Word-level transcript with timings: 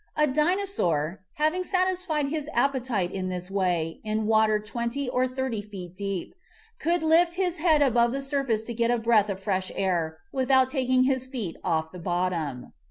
A 0.15 0.25
Dinosaur, 0.25 1.19
having 1.35 1.63
satisfied 1.63 2.29
his 2.29 2.49
appetite 2.55 3.11
in 3.11 3.29
this 3.29 3.51
way 3.51 3.99
in 4.03 4.25
water 4.25 4.57
twenty 4.59 5.07
or 5.07 5.27
thirty 5.27 5.61
feet 5.61 5.95
deep, 5.95 6.33
could 6.79 7.03
lift 7.03 7.35
his 7.35 7.57
head 7.57 7.83
above 7.83 8.11
the 8.11 8.23
surface 8.23 8.63
to 8.63 8.73
get 8.73 8.89
a 8.89 8.97
breath 8.97 9.29
of 9.29 9.39
fresh 9.39 9.71
air 9.75 10.17
without 10.31 10.69
taking 10.69 11.03
his 11.03 11.27
feet 11.27 11.55
off 11.63 11.91
the 11.91 11.99
bottom. 11.99 12.73